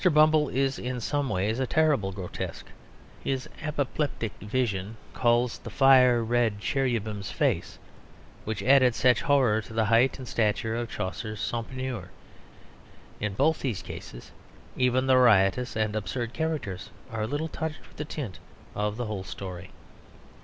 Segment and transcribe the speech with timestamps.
[0.13, 2.65] Bumble is in some ways a terrible grotesque;
[3.23, 7.77] his apoplectic visage recalls the "fire red Cherubimme's face,"
[8.43, 12.09] which added such horror to the height and stature of Chaucer's Sompnour.
[13.19, 14.31] In both these cases
[14.75, 18.39] even the riotous and absurd characters are a little touched with the tint
[18.73, 19.69] of the whole story.